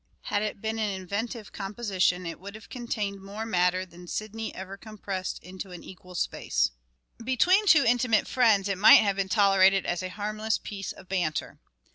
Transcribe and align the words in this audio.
Had 0.33 0.41
it 0.41 0.59
been 0.61 0.79
an 0.79 0.89
inventive 0.89 1.51
composition 1.51 2.25
it 2.25 2.39
would 2.39 2.55
have 2.55 2.69
contained 2.69 3.21
more 3.21 3.45
matter 3.45 3.85
than 3.85 4.07
Sidney 4.07 4.51
ever 4.55 4.75
compressed 4.75 5.37
into 5.43 5.69
an 5.69 5.83
equal 5.83 6.15
space. 6.15 6.71
Between 7.23 7.67
two 7.67 7.83
intimate 7.85 8.27
friends 8.27 8.67
it 8.67 8.79
might 8.79 9.03
have 9.03 9.15
been 9.17 9.29
tolerated 9.29 9.85
as 9.85 10.01
a 10.01 10.09
harmless 10.09 10.57
piece 10.57 10.91
of 10.91 11.07
banter. 11.07 11.59